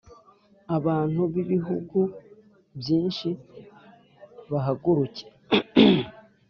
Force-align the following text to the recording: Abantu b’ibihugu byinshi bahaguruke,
Abantu 0.77 1.21
b’ibihugu 1.33 1.99
byinshi 2.79 3.29
bahaguruke, 4.51 5.25